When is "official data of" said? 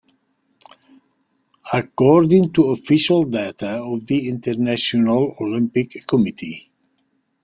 2.71-4.03